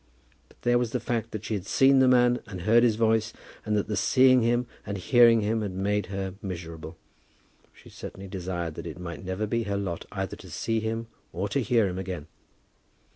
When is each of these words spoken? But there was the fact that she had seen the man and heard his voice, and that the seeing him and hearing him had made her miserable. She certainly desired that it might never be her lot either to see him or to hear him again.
But 0.47 0.59
there 0.63 0.79
was 0.79 0.93
the 0.93 0.99
fact 0.99 1.29
that 1.29 1.45
she 1.45 1.53
had 1.53 1.67
seen 1.67 1.99
the 1.99 2.07
man 2.07 2.39
and 2.47 2.61
heard 2.61 2.81
his 2.81 2.95
voice, 2.95 3.33
and 3.63 3.77
that 3.77 3.87
the 3.87 3.95
seeing 3.95 4.41
him 4.41 4.65
and 4.83 4.97
hearing 4.97 5.41
him 5.41 5.61
had 5.61 5.73
made 5.73 6.07
her 6.07 6.33
miserable. 6.41 6.97
She 7.71 7.89
certainly 7.89 8.27
desired 8.27 8.73
that 8.73 8.87
it 8.87 8.97
might 8.97 9.23
never 9.23 9.45
be 9.45 9.61
her 9.65 9.77
lot 9.77 10.05
either 10.11 10.35
to 10.37 10.49
see 10.49 10.79
him 10.79 11.05
or 11.31 11.47
to 11.49 11.61
hear 11.61 11.87
him 11.87 11.99
again. 11.99 12.25